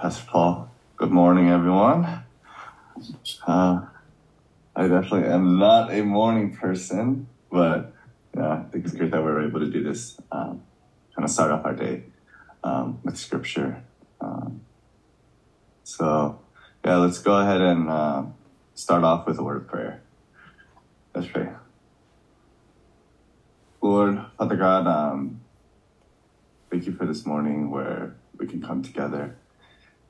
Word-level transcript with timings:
Pastor 0.00 0.26
Paul. 0.28 0.70
Good 0.96 1.10
morning, 1.10 1.50
everyone. 1.50 2.22
Uh, 3.44 3.80
I 4.76 4.82
definitely 4.82 5.24
am 5.24 5.58
not 5.58 5.92
a 5.92 6.02
morning 6.04 6.54
person, 6.54 7.26
but 7.50 7.92
yeah, 8.36 8.48
I 8.48 8.62
think 8.70 8.84
it's 8.84 8.94
great 8.94 9.10
that 9.10 9.24
we're 9.24 9.44
able 9.44 9.58
to 9.58 9.68
do 9.68 9.82
this. 9.82 10.16
Um, 10.30 10.62
kind 11.16 11.24
of 11.24 11.30
start 11.30 11.50
off 11.50 11.64
our 11.64 11.74
day 11.74 12.04
um, 12.62 13.00
with 13.02 13.18
scripture. 13.18 13.82
Um, 14.20 14.60
so, 15.82 16.42
yeah, 16.84 16.98
let's 16.98 17.18
go 17.18 17.36
ahead 17.36 17.60
and 17.60 17.90
uh, 17.90 18.22
start 18.76 19.02
off 19.02 19.26
with 19.26 19.40
a 19.40 19.42
word 19.42 19.62
of 19.62 19.66
prayer. 19.66 20.00
Let's 21.12 21.26
pray. 21.26 21.48
Lord, 23.82 24.24
Father 24.38 24.54
God, 24.54 24.86
um, 24.86 25.40
thank 26.70 26.86
you 26.86 26.92
for 26.92 27.04
this 27.04 27.26
morning 27.26 27.72
where 27.72 28.14
we 28.38 28.46
can 28.46 28.62
come 28.62 28.80
together 28.80 29.38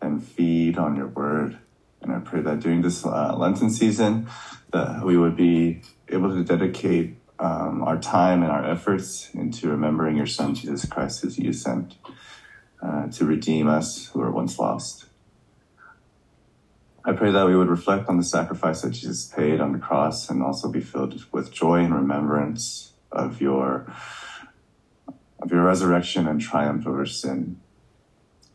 and 0.01 0.23
feed 0.23 0.79
on 0.79 0.97
your 0.97 1.09
word. 1.09 1.59
And 2.01 2.13
I 2.13 2.21
pray 2.21 2.41
that 2.43 2.61
during 2.61 2.83
this 2.83 3.05
uh, 3.05 3.37
Lenten 3.37 3.71
season, 3.71 4.29
that 4.73 5.05
we 5.05 5.17
would 5.17 5.37
be 5.37 5.83
able 6.09 6.35
to 6.35 6.45
dedicate 6.45 7.17
um, 7.39 7.83
our 7.83 7.99
time 7.99 8.43
and 8.43 8.51
our 8.51 8.69
efforts 8.69 9.31
into 9.35 9.69
remembering 9.69 10.17
your 10.17 10.27
Son, 10.27 10.55
Jesus 10.55 10.85
Christ, 10.85 11.25
as 11.25 11.39
you 11.39 11.53
sent 11.53 11.95
uh, 12.83 13.09
to 13.09 13.25
redeem 13.25 13.69
us 13.69 14.09
who 14.09 14.21
were 14.21 14.31
once 14.31 14.59
lost. 14.59 15.07
I 17.05 17.13
pray 17.13 17.31
that 17.31 17.47
we 17.47 17.57
would 17.57 17.69
reflect 17.69 18.09
on 18.09 18.17
the 18.19 18.25
sacrifice 18.25 18.83
that 18.83 18.91
Jesus 18.91 19.25
paid 19.25 19.61
on 19.61 19.73
the 19.73 19.79
cross 19.79 20.29
and 20.29 20.43
also 20.43 20.69
be 20.71 20.81
filled 20.81 21.25
with 21.33 21.53
joy 21.53 21.77
and 21.77 21.95
remembrance 21.95 22.93
of 23.11 23.41
your 23.41 23.91
of 25.41 25.53
your 25.53 25.63
resurrection 25.63 26.27
and 26.27 26.41
triumph 26.41 26.87
over 26.87 27.07
sin. 27.07 27.61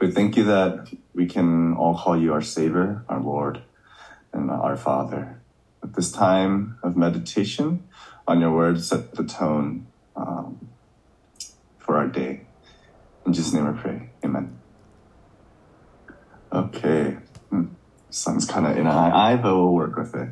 We 0.03 0.11
thank 0.11 0.35
you 0.35 0.43
that 0.43 0.89
we 1.13 1.27
can 1.27 1.75
all 1.75 1.97
call 1.97 2.19
you 2.19 2.33
our 2.33 2.41
Savior, 2.41 3.05
our 3.07 3.21
Lord, 3.21 3.61
and 4.33 4.51
our 4.51 4.75
Father. 4.75 5.41
At 5.81 5.93
this 5.93 6.11
time 6.11 6.77
of 6.83 6.97
meditation 6.97 7.87
on 8.27 8.41
your 8.41 8.51
word, 8.51 8.83
set 8.83 9.13
the 9.15 9.23
tone 9.23 9.87
um, 10.17 10.67
for 11.77 11.95
our 11.95 12.07
day. 12.07 12.41
In 13.25 13.31
Jesus' 13.31 13.53
name 13.53 13.65
I 13.65 13.81
pray. 13.81 14.09
Amen. 14.25 14.59
Okay. 16.51 17.15
Sounds 18.09 18.43
kind 18.43 18.67
of 18.67 18.73
in 18.73 18.85
an 18.85 18.87
eye, 18.87 19.37
but 19.37 19.55
we'll 19.55 19.73
work 19.73 19.95
with 19.95 20.13
it. 20.15 20.27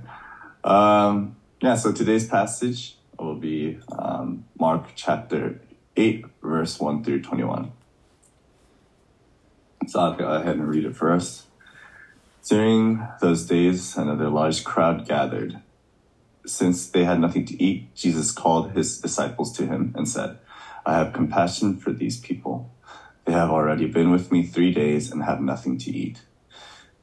Um, 0.69 1.37
yeah, 1.61 1.75
so 1.75 1.93
today's 1.93 2.27
passage 2.27 2.97
will 3.17 3.35
be 3.35 3.79
um, 3.97 4.43
Mark 4.59 4.87
chapter 4.95 5.61
8, 5.95 6.25
verse 6.43 6.77
1 6.77 7.05
through 7.05 7.21
21. 7.21 7.71
So 9.87 9.99
I'll 9.99 10.13
go 10.13 10.27
ahead 10.27 10.55
and 10.55 10.67
read 10.67 10.85
it 10.85 10.95
first. 10.95 11.47
During 12.47 13.07
those 13.19 13.45
days, 13.45 13.97
another 13.97 14.29
large 14.29 14.63
crowd 14.63 15.07
gathered. 15.07 15.61
Since 16.45 16.89
they 16.89 17.03
had 17.03 17.19
nothing 17.19 17.45
to 17.45 17.61
eat, 17.61 17.93
Jesus 17.95 18.31
called 18.31 18.71
his 18.71 18.99
disciples 18.99 19.55
to 19.57 19.65
him 19.65 19.93
and 19.95 20.07
said, 20.07 20.39
I 20.85 20.93
have 20.93 21.13
compassion 21.13 21.77
for 21.77 21.91
these 21.91 22.19
people. 22.19 22.71
They 23.25 23.33
have 23.33 23.51
already 23.51 23.85
been 23.85 24.11
with 24.11 24.31
me 24.31 24.43
three 24.43 24.73
days 24.73 25.11
and 25.11 25.23
have 25.23 25.41
nothing 25.41 25.77
to 25.79 25.91
eat. 25.91 26.21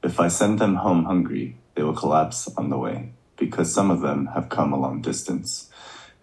If 0.02 0.18
I 0.18 0.28
send 0.28 0.58
them 0.58 0.76
home 0.76 1.04
hungry, 1.04 1.56
they 1.74 1.82
will 1.82 1.94
collapse 1.94 2.48
on 2.56 2.70
the 2.70 2.78
way, 2.78 3.12
because 3.36 3.72
some 3.72 3.90
of 3.90 4.00
them 4.00 4.26
have 4.34 4.48
come 4.48 4.72
a 4.72 4.78
long 4.78 5.00
distance. 5.00 5.70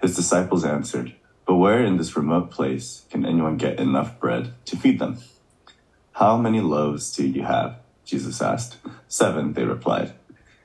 His 0.02 0.16
disciples 0.16 0.66
answered, 0.66 1.16
But 1.46 1.56
where 1.56 1.84
in 1.84 1.98
this 1.98 2.18
remote 2.18 2.52
place 2.52 3.06
can 3.10 3.26
anyone 3.26 3.58
get 3.58 3.80
enough 3.80 4.20
bread 4.20 4.54
to 4.66 4.78
feed 4.78 5.00
them? 5.00 5.20
How 6.16 6.38
many 6.38 6.62
loaves 6.62 7.14
do 7.14 7.28
you 7.28 7.44
have? 7.44 7.76
Jesus 8.06 8.42
asked. 8.42 8.78
Seven, 9.10 9.52
they 9.52 9.66
replied. 9.66 10.14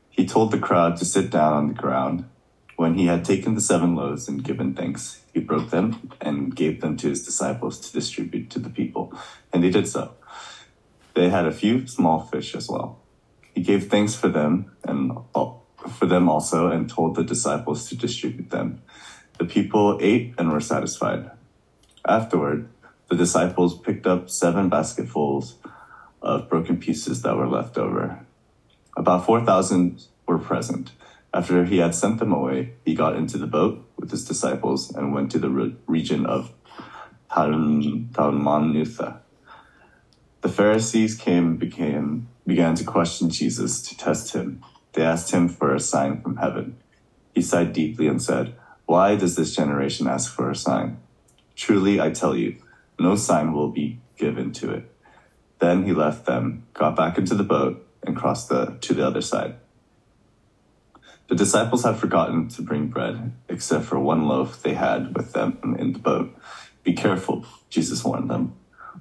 He 0.08 0.24
told 0.24 0.52
the 0.52 0.60
crowd 0.60 0.96
to 0.98 1.04
sit 1.04 1.28
down 1.28 1.54
on 1.54 1.66
the 1.66 1.74
ground. 1.74 2.24
When 2.76 2.94
he 2.94 3.06
had 3.06 3.24
taken 3.24 3.56
the 3.56 3.60
seven 3.60 3.96
loaves 3.96 4.28
and 4.28 4.44
given 4.44 4.74
thanks, 4.74 5.22
he 5.34 5.40
broke 5.40 5.70
them 5.70 6.12
and 6.20 6.54
gave 6.54 6.80
them 6.80 6.96
to 6.98 7.08
his 7.08 7.24
disciples 7.24 7.80
to 7.80 7.92
distribute 7.92 8.48
to 8.50 8.60
the 8.60 8.70
people, 8.70 9.12
and 9.52 9.64
they 9.64 9.70
did 9.70 9.88
so. 9.88 10.12
They 11.14 11.30
had 11.30 11.46
a 11.46 11.52
few 11.52 11.84
small 11.88 12.20
fish 12.20 12.54
as 12.54 12.68
well. 12.68 13.00
He 13.52 13.60
gave 13.60 13.90
thanks 13.90 14.14
for 14.14 14.28
them 14.28 14.70
and 14.84 15.18
for 15.88 16.06
them 16.06 16.28
also, 16.28 16.70
and 16.70 16.88
told 16.88 17.16
the 17.16 17.24
disciples 17.24 17.88
to 17.88 17.96
distribute 17.96 18.50
them. 18.50 18.82
The 19.40 19.46
people 19.46 19.98
ate 20.00 20.32
and 20.38 20.52
were 20.52 20.60
satisfied. 20.60 21.28
Afterward, 22.06 22.68
the 23.10 23.16
disciples 23.16 23.76
picked 23.78 24.06
up 24.06 24.30
seven 24.30 24.68
basketfuls 24.68 25.56
of 26.22 26.48
broken 26.48 26.78
pieces 26.78 27.22
that 27.22 27.36
were 27.36 27.48
left 27.48 27.76
over. 27.76 28.24
About 28.96 29.26
4,000 29.26 30.04
were 30.26 30.38
present. 30.38 30.92
After 31.34 31.64
he 31.64 31.78
had 31.78 31.94
sent 31.94 32.18
them 32.18 32.32
away, 32.32 32.74
he 32.84 32.94
got 32.94 33.16
into 33.16 33.36
the 33.36 33.48
boat 33.48 33.84
with 33.96 34.12
his 34.12 34.24
disciples 34.24 34.90
and 34.94 35.12
went 35.12 35.32
to 35.32 35.40
the 35.40 35.50
re- 35.50 35.74
region 35.86 36.24
of 36.24 36.52
Dalmanutha. 37.30 39.18
The 40.42 40.48
Pharisees 40.48 41.16
came 41.16 41.56
became 41.56 42.28
began 42.46 42.74
to 42.76 42.84
question 42.84 43.28
Jesus 43.28 43.82
to 43.82 43.96
test 43.96 44.34
him. 44.34 44.62
They 44.92 45.02
asked 45.02 45.30
him 45.32 45.48
for 45.48 45.74
a 45.74 45.80
sign 45.80 46.20
from 46.20 46.36
heaven. 46.36 46.76
He 47.34 47.42
sighed 47.42 47.72
deeply 47.72 48.08
and 48.08 48.22
said, 48.22 48.54
Why 48.86 49.16
does 49.16 49.36
this 49.36 49.54
generation 49.54 50.08
ask 50.08 50.32
for 50.32 50.50
a 50.50 50.56
sign? 50.56 50.98
Truly, 51.54 52.00
I 52.00 52.10
tell 52.10 52.34
you, 52.34 52.56
no 53.00 53.16
sign 53.16 53.52
will 53.52 53.70
be 53.70 54.00
given 54.16 54.52
to 54.52 54.72
it. 54.72 54.84
Then 55.58 55.84
he 55.84 55.92
left 55.92 56.26
them, 56.26 56.66
got 56.74 56.96
back 56.96 57.18
into 57.18 57.34
the 57.34 57.44
boat, 57.44 57.86
and 58.02 58.16
crossed 58.16 58.48
the, 58.48 58.78
to 58.80 58.94
the 58.94 59.06
other 59.06 59.20
side. 59.20 59.56
The 61.28 61.34
disciples 61.34 61.84
had 61.84 61.96
forgotten 61.96 62.48
to 62.48 62.62
bring 62.62 62.88
bread, 62.88 63.32
except 63.48 63.84
for 63.84 63.98
one 63.98 64.26
loaf 64.26 64.62
they 64.62 64.74
had 64.74 65.16
with 65.16 65.32
them 65.32 65.76
in 65.78 65.92
the 65.92 65.98
boat. 65.98 66.34
Be 66.82 66.92
careful, 66.92 67.46
Jesus 67.68 68.04
warned 68.04 68.30
them. 68.30 68.54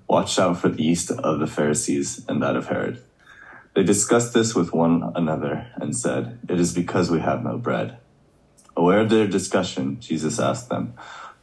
Watch 0.08 0.38
out 0.38 0.60
for 0.60 0.70
the 0.70 0.84
yeast 0.84 1.12
of 1.12 1.40
the 1.40 1.48
Pharisees 1.48 2.26
and 2.28 2.42
that 2.44 2.56
of 2.56 2.68
Herod. 2.68 3.02
They 3.76 3.84
discussed 3.84 4.34
this 4.34 4.54
with 4.54 4.74
one 4.74 5.12
another 5.16 5.72
and 5.78 5.96
said, 5.96 6.40
It 6.48 6.60
is 6.60 6.74
because 6.74 7.10
we 7.10 7.20
have 7.20 7.44
no 7.44 7.58
bread. 7.58 7.98
Aware 8.76 9.02
of 9.02 9.10
their 9.10 9.28
discussion, 9.28 10.00
Jesus 10.00 10.40
asked 10.40 10.70
them, 10.70 10.94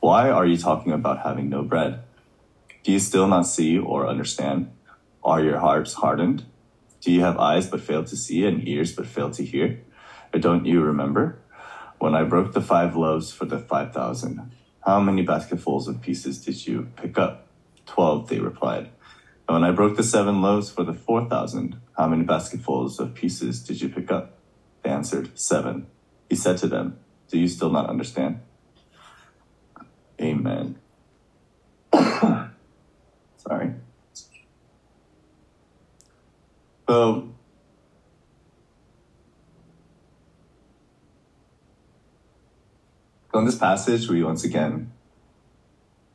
Why 0.01 0.31
are 0.31 0.47
you 0.47 0.57
talking 0.57 0.93
about 0.93 1.21
having 1.21 1.49
no 1.49 1.63
bread? 1.63 2.03
Do 2.87 2.93
you 2.93 3.01
still 3.01 3.27
not 3.27 3.49
see 3.49 3.77
or 3.77 4.07
understand? 4.07 4.71
Are 5.25 5.43
your 5.43 5.59
hearts 5.59 5.95
hardened? 5.95 6.45
Do 7.01 7.11
you 7.11 7.21
have 7.23 7.37
eyes 7.37 7.67
but 7.67 7.81
fail 7.81 8.05
to 8.05 8.17
see 8.17 8.47
and 8.47 8.69
ears 8.69 8.95
but 8.95 9.09
fail 9.09 9.33
to 9.33 9.45
hear? 9.45 9.83
Or 10.33 10.39
don't 10.39 10.67
you 10.67 10.81
remember? 10.81 11.41
When 11.99 12.15
I 12.15 12.23
broke 12.23 12.53
the 12.53 12.61
five 12.61 12.95
loaves 12.95 13.33
for 13.33 13.45
the 13.45 13.59
five 13.59 13.93
thousand, 13.93 14.53
how 14.87 15.01
many 15.01 15.23
basketfuls 15.23 15.89
of 15.89 16.01
pieces 16.01 16.45
did 16.45 16.65
you 16.65 16.93
pick 16.95 17.19
up? 17.19 17.49
Twelve, 17.87 18.29
they 18.29 18.39
replied. 18.39 18.91
And 19.49 19.55
when 19.55 19.65
I 19.65 19.73
broke 19.73 19.97
the 19.97 20.05
seven 20.05 20.41
loaves 20.41 20.71
for 20.71 20.85
the 20.85 20.95
four 20.95 21.29
thousand, 21.29 21.81
how 21.99 22.07
many 22.07 22.23
basketfuls 22.23 23.01
of 23.01 23.15
pieces 23.15 23.65
did 23.65 23.81
you 23.81 23.89
pick 23.89 24.13
up? 24.13 24.39
They 24.85 24.91
answered, 24.91 25.37
Seven. 25.37 25.89
He 26.31 26.37
said 26.37 26.59
to 26.59 26.69
them, 26.69 27.01
Do 27.33 27.37
you 27.37 27.49
still 27.49 27.71
not 27.71 27.91
understand? 27.91 28.43
Amen. 30.21 30.79
So, 36.89 37.35
so 43.33 43.39
in 43.41 43.45
this 43.45 43.59
passage, 43.59 44.09
we 44.09 44.23
once 44.23 44.45
again 44.45 44.93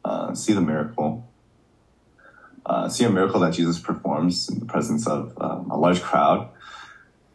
uh, 0.05 0.33
see 0.33 0.53
the 0.53 0.61
miracle, 0.61 1.29
uh, 2.65 2.87
see 2.87 3.03
a 3.03 3.09
miracle 3.09 3.41
that 3.41 3.53
Jesus 3.53 3.79
performs 3.79 4.49
in 4.49 4.59
the 4.59 4.65
presence 4.65 5.07
of 5.07 5.33
um, 5.41 5.69
a 5.69 5.77
large 5.77 6.01
crowd. 6.01 6.49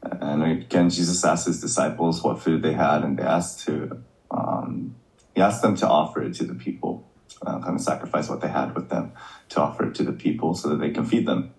And 0.02 0.42
again, 0.42 0.88
Jesus 0.88 1.24
asked 1.24 1.46
his 1.46 1.60
disciples 1.60 2.22
what 2.22 2.40
food 2.40 2.62
they 2.62 2.72
had, 2.72 3.02
and 3.02 3.18
they 3.18 3.22
asked 3.22 3.66
to 3.66 4.02
um, 4.30 4.96
he 5.34 5.42
asked 5.42 5.60
them 5.62 5.76
to 5.76 5.86
offer 5.86 6.22
it 6.22 6.34
to 6.36 6.44
the 6.44 6.54
people 6.54 7.06
uh, 7.46 7.60
kind 7.60 7.74
of 7.74 7.80
sacrifice 7.80 8.28
what 8.28 8.40
they 8.40 8.48
had 8.48 8.74
with 8.74 8.88
them 8.88 9.12
to 9.50 9.60
offer 9.60 9.86
it 9.88 9.94
to 9.96 10.02
the 10.02 10.12
people 10.12 10.54
so 10.54 10.70
that 10.70 10.76
they 10.76 10.90
can 10.90 11.04
feed 11.04 11.26
them. 11.26 11.52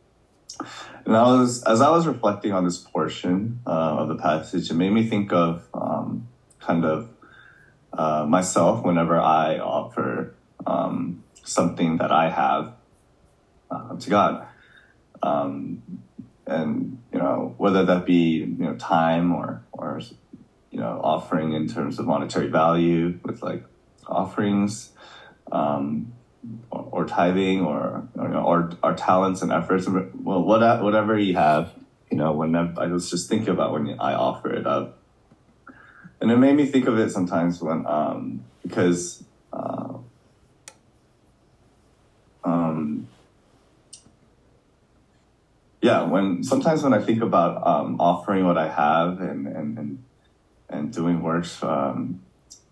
And 1.07 1.15
I 1.15 1.23
was, 1.23 1.63
as 1.63 1.79
I 1.79 1.89
was 1.89 2.05
reflecting 2.05 2.51
on 2.51 2.65
this 2.65 2.79
portion 2.79 3.61
uh, 3.65 3.69
of 3.69 4.09
the 4.09 4.17
passage, 4.17 4.69
it 4.69 4.73
made 4.73 4.89
me 4.89 5.07
think 5.07 5.31
of 5.31 5.65
um, 5.73 6.27
kind 6.59 6.83
of 6.83 7.09
uh, 7.93 8.25
myself 8.27 8.83
whenever 8.83 9.17
I 9.17 9.57
offer 9.57 10.35
um, 10.65 11.23
something 11.45 11.95
that 11.99 12.11
I 12.11 12.29
have 12.29 12.73
uh, 13.71 13.95
to 13.95 14.09
God. 14.09 14.47
Um, 15.23 15.81
and, 16.45 17.01
you 17.13 17.19
know, 17.19 17.55
whether 17.57 17.85
that 17.85 18.05
be, 18.05 18.39
you 18.39 18.65
know, 18.65 18.75
time 18.75 19.33
or, 19.33 19.63
or, 19.71 20.01
you 20.71 20.79
know, 20.81 20.99
offering 21.01 21.53
in 21.53 21.69
terms 21.69 21.99
of 21.99 22.05
monetary 22.05 22.49
value 22.49 23.17
with 23.23 23.41
like 23.41 23.63
offerings, 24.05 24.91
um, 25.53 26.11
or, 26.71 26.87
or 26.91 27.05
tithing 27.05 27.61
or 27.61 28.07
or, 28.15 28.27
you 28.27 28.33
know, 28.33 28.43
or 28.43 28.71
our 28.83 28.95
talents 28.95 29.41
and 29.41 29.51
efforts. 29.51 29.87
Well, 29.87 30.43
what, 30.43 30.83
whatever 30.83 31.17
you 31.17 31.35
have, 31.35 31.73
you 32.11 32.17
know, 32.17 32.31
when 32.33 32.55
I 32.55 32.87
was 32.87 33.09
just 33.09 33.29
thinking 33.29 33.49
about 33.49 33.73
when 33.73 33.99
I 33.99 34.13
offer 34.13 34.53
it 34.53 34.65
up, 34.65 34.99
and 36.21 36.31
it 36.31 36.37
made 36.37 36.55
me 36.55 36.65
think 36.65 36.87
of 36.87 36.97
it 36.97 37.11
sometimes 37.11 37.61
when 37.61 37.85
um, 37.85 38.45
because. 38.63 39.23
Uh, 39.53 39.93
um, 42.43 43.07
yeah, 45.81 46.03
when 46.03 46.43
sometimes 46.43 46.83
when 46.83 46.93
I 46.93 46.99
think 46.99 47.21
about 47.21 47.65
um, 47.65 47.99
offering 47.99 48.45
what 48.45 48.57
I 48.57 48.67
have 48.67 49.21
and 49.21 49.47
and 49.47 49.77
and, 49.77 50.03
and 50.69 50.93
doing 50.93 51.21
works, 51.21 51.61
um, 51.63 52.21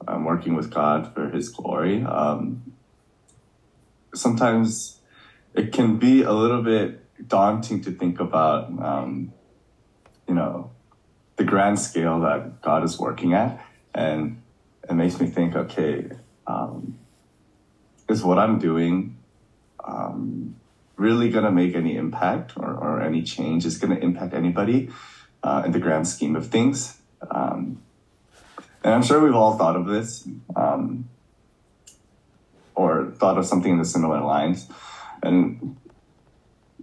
I'm 0.08 0.24
working 0.26 0.56
with 0.56 0.72
God 0.72 1.14
for 1.14 1.30
His 1.30 1.50
glory. 1.50 2.04
Um, 2.04 2.75
sometimes 4.16 5.00
it 5.54 5.72
can 5.72 5.98
be 5.98 6.24
a 6.24 6.32
little 6.32 6.64
bit 6.64 7.28
daunting 7.28 7.82
to 7.82 7.92
think 7.92 8.20
about, 8.20 8.66
um, 8.82 9.34
you 10.28 10.34
know, 10.34 10.72
the 11.38 11.44
grand 11.44 11.80
scale 11.80 12.20
that 12.22 12.62
God 12.62 12.84
is 12.84 13.00
working 13.00 13.34
at, 13.34 13.64
and 13.94 14.42
it 14.90 14.94
makes 14.94 15.20
me 15.20 15.28
think, 15.28 15.56
okay, 15.56 16.10
um, 16.48 16.98
is 18.08 18.24
what 18.24 18.38
I'm 18.38 18.60
doing 18.60 19.18
um, 19.84 20.56
really 20.96 21.30
going 21.30 21.46
to 21.46 21.52
make 21.52 21.76
any 21.76 21.98
impact 21.98 22.54
or, 22.58 22.72
or 22.72 23.02
any 23.02 23.24
change? 23.24 23.66
Is 23.66 23.78
going 23.78 23.96
to 23.96 24.02
impact 24.02 24.34
anybody 24.34 24.90
uh, 25.44 25.64
in 25.66 25.72
the 25.72 25.80
grand 25.80 26.08
scheme 26.08 26.36
of 26.36 26.48
things? 26.48 27.00
Um, 27.30 27.82
and 28.84 28.94
I'm 28.94 29.02
sure 29.02 29.20
we've 29.20 29.36
all 29.36 29.58
thought 29.58 29.76
of 29.76 29.88
this 29.88 30.28
um, 30.56 31.10
or 32.76 33.12
thought 33.18 33.38
of 33.38 33.46
something 33.46 33.72
in 33.72 33.78
the 33.78 33.86
similar 33.86 34.22
lines. 34.22 34.68
And 35.24 35.78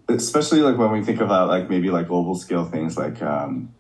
especially 0.09 0.61
like 0.61 0.79
when 0.79 0.91
we 0.91 1.05
think 1.05 1.21
about 1.21 1.49
like 1.49 1.69
maybe 1.69 1.91
like 1.91 2.09
global 2.09 2.35
scale 2.35 2.65
things 2.65 2.97
like, 2.97 3.23
um, 3.23 3.75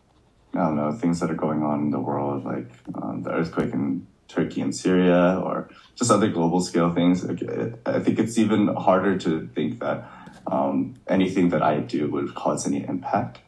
I 0.54 0.58
don't 0.58 0.76
know, 0.76 0.92
things 0.92 1.20
that 1.20 1.30
are 1.30 1.34
going 1.34 1.62
on 1.62 1.80
in 1.80 1.90
the 1.90 2.00
world, 2.00 2.44
like 2.44 2.70
um, 2.94 3.22
the 3.22 3.30
earthquake 3.30 3.72
in 3.72 4.06
Turkey 4.28 4.60
and 4.60 4.74
Syria, 4.74 5.40
or 5.42 5.68
just 5.94 6.10
other 6.10 6.28
global 6.28 6.60
scale 6.60 6.92
things. 6.92 7.24
I 7.24 8.00
think 8.00 8.18
it's 8.18 8.38
even 8.38 8.68
harder 8.68 9.18
to 9.18 9.48
think 9.54 9.80
that 9.80 10.10
um, 10.46 10.94
anything 11.06 11.50
that 11.50 11.62
I 11.62 11.80
do 11.80 12.10
would 12.10 12.34
cause 12.34 12.66
any 12.66 12.84
impact. 12.84 13.38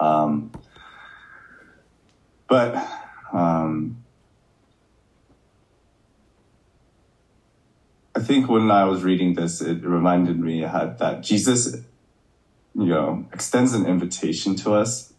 Um, 0.00 0.52
but 2.48 2.74
I 8.16 8.20
think 8.20 8.48
when 8.48 8.70
I 8.70 8.84
was 8.84 9.02
reading 9.02 9.34
this, 9.34 9.60
it 9.60 9.82
reminded 9.82 10.38
me 10.38 10.62
that 10.62 11.20
Jesus, 11.22 11.74
you 12.74 12.86
know, 12.86 13.26
extends 13.32 13.74
an 13.74 13.86
invitation 13.86 14.54
to 14.56 14.74
us 14.74 15.12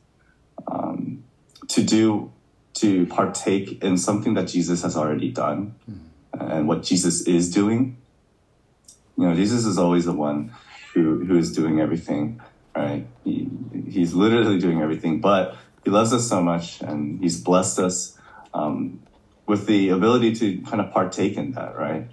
um, 0.67 1.23
to 1.67 1.83
do 1.83 2.31
to 2.75 3.05
partake 3.05 3.81
in 3.81 3.97
something 3.97 4.33
that 4.33 4.47
Jesus 4.47 4.81
has 4.83 4.97
already 4.97 5.31
done 5.31 5.75
mm. 5.89 5.99
and 6.33 6.67
what 6.67 6.83
Jesus 6.83 7.21
is 7.21 7.49
doing. 7.49 7.97
You 9.17 9.27
know, 9.27 9.35
Jesus 9.35 9.65
is 9.65 9.77
always 9.77 10.05
the 10.05 10.13
one 10.13 10.53
who, 10.93 11.23
who 11.23 11.37
is 11.37 11.53
doing 11.55 11.79
everything, 11.79 12.41
right? 12.75 13.07
He, 13.23 13.49
he's 13.87 14.13
literally 14.13 14.59
doing 14.59 14.81
everything, 14.81 15.21
but 15.21 15.55
he 15.85 15.89
loves 15.89 16.11
us 16.11 16.27
so 16.27 16.41
much 16.41 16.81
and 16.81 17.21
he's 17.21 17.39
blessed 17.41 17.79
us 17.79 18.17
um, 18.53 19.01
with 19.47 19.67
the 19.67 19.89
ability 19.89 20.35
to 20.35 20.61
kind 20.63 20.81
of 20.81 20.91
partake 20.91 21.37
in 21.37 21.53
that, 21.53 21.77
right? 21.77 22.09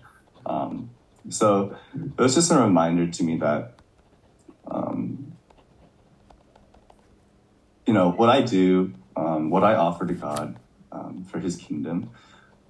Um, 0.47 0.91
so 1.29 1.77
it 1.95 2.21
was 2.21 2.35
just 2.35 2.51
a 2.51 2.59
reminder 2.59 3.07
to 3.07 3.23
me 3.23 3.37
that, 3.39 3.75
um, 4.71 5.37
you 7.87 7.93
know, 7.93 8.11
what 8.11 8.29
I 8.29 8.43
do 8.43 8.95
um, 9.17 9.51
what 9.51 9.65
I 9.65 9.75
offer 9.75 10.07
to 10.07 10.15
God 10.15 10.59
um, 10.91 11.25
for 11.25 11.39
His 11.39 11.57
kingdom, 11.57 12.11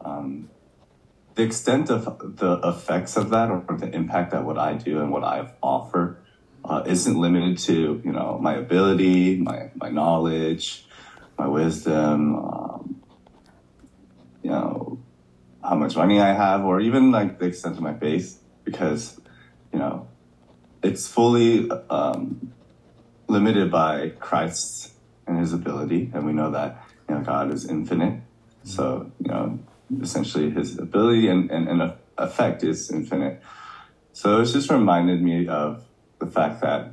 um, 0.05 0.51
the 1.35 1.43
extent 1.43 1.91
of 1.91 2.05
the 2.37 2.61
effects 2.65 3.17
of 3.17 3.31
that 3.31 3.51
or 3.51 3.65
the 3.79 3.91
impact 3.95 4.33
that 4.33 4.45
what 4.45 4.59
I 4.59 4.75
do 4.75 5.01
and 5.01 5.11
what 5.11 5.25
I 5.25 5.51
offer 5.63 6.23
uh, 6.65 6.83
isn't 6.87 7.19
limited 7.19 7.59
to 7.59 8.01
you 8.05 8.13
know 8.13 8.39
my 8.41 8.55
ability, 8.55 9.37
my 9.39 9.71
my 9.75 9.89
knowledge, 9.89 10.87
my 11.39 11.47
wisdom, 11.47 12.37
um, 12.37 13.03
you 14.43 14.51
know 14.51 14.82
how 15.63 15.75
much 15.75 15.97
money 15.97 16.21
I 16.21 16.33
have, 16.33 16.65
or 16.65 16.81
even 16.81 17.11
like 17.11 17.39
the 17.39 17.47
extent 17.47 17.77
of 17.77 17.83
my 17.83 17.95
faith, 17.95 18.43
because 18.65 19.21
you 19.73 19.79
know 19.79 20.09
it's 20.83 21.07
fully 21.07 21.71
um, 21.91 22.53
limited 23.29 23.71
by 23.71 24.11
Christ 24.21 24.93
and 25.27 25.39
his 25.39 25.53
ability, 25.53 26.11
and 26.15 26.27
we 26.27 26.33
know 26.33 26.51
that 26.51 26.85
you 27.09 27.15
know 27.15 27.21
God 27.23 27.53
is 27.53 27.69
infinite. 27.69 28.21
So 28.65 29.11
you 29.21 29.31
know, 29.31 29.59
essentially, 30.01 30.51
his 30.51 30.79
ability 30.79 31.29
and, 31.29 31.51
and, 31.51 31.69
and 31.69 31.93
effect 32.19 32.63
is 32.63 32.91
infinite. 32.91 33.43
So 34.13 34.41
it's 34.41 34.53
just 34.53 34.71
reminded 34.71 35.23
me 35.23 35.49
of 35.49 35.85
the 36.19 36.27
fact 36.27 36.61
that 36.63 36.93